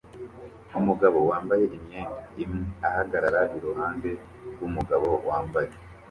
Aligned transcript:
Umugabo 0.79 1.17
wambaye 1.29 1.65
imyenda 1.77 2.21
imwe 2.43 2.65
ahagarara 2.87 3.41
iruhande 3.57 4.09
rwumugabo 4.53 5.07
wambaye 5.29 5.71